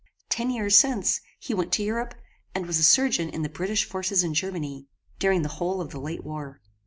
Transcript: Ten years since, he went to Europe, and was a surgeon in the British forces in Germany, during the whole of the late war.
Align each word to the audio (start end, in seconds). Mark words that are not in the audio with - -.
Ten 0.29 0.49
years 0.49 0.75
since, 0.75 1.21
he 1.39 1.53
went 1.53 1.71
to 1.73 1.83
Europe, 1.83 2.15
and 2.55 2.65
was 2.65 2.79
a 2.79 2.83
surgeon 2.83 3.29
in 3.29 3.43
the 3.43 3.49
British 3.49 3.85
forces 3.87 4.23
in 4.23 4.33
Germany, 4.33 4.87
during 5.19 5.43
the 5.43 5.49
whole 5.57 5.79
of 5.79 5.91
the 5.91 5.99
late 6.01 6.23
war. 6.23 6.59